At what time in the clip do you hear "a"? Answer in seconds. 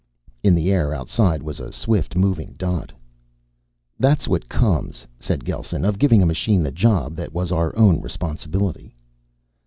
1.59-1.71, 6.23-6.25